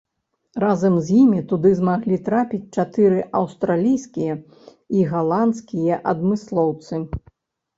Разам 0.61 0.95
з 1.09 1.17
імі 1.23 1.41
туды 1.51 1.71
змаглі 1.79 2.17
трапіць 2.29 2.71
чатыры 2.83 3.19
аўстралійскія 3.41 4.33
і 5.01 5.05
галандскія 5.13 5.95
адмыслоўцы. 6.15 6.93